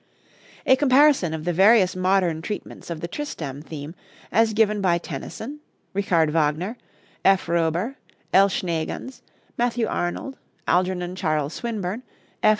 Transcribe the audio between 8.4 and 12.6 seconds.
Schneegans, Matthew Arnold, Algernon Charles Swinburne, F.